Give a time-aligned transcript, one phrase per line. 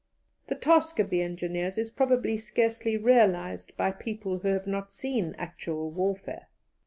[0.47, 5.35] The task of the engineers is probably scarcely realized by people who have not seen
[5.37, 6.47] actual warfare.